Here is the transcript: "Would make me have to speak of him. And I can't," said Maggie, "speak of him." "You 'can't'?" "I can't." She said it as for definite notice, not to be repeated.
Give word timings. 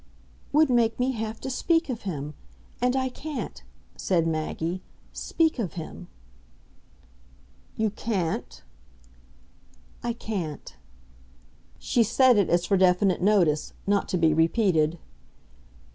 "Would 0.51 0.71
make 0.71 0.99
me 0.99 1.11
have 1.11 1.39
to 1.41 1.49
speak 1.51 1.87
of 1.87 2.01
him. 2.09 2.33
And 2.81 2.95
I 2.95 3.07
can't," 3.07 3.61
said 3.95 4.25
Maggie, 4.25 4.81
"speak 5.13 5.59
of 5.59 5.73
him." 5.73 6.07
"You 7.77 7.91
'can't'?" 7.91 8.63
"I 10.03 10.13
can't." 10.13 10.75
She 11.77 12.01
said 12.01 12.37
it 12.37 12.49
as 12.49 12.65
for 12.65 12.77
definite 12.77 13.21
notice, 13.21 13.73
not 13.85 14.09
to 14.09 14.17
be 14.17 14.33
repeated. 14.33 14.97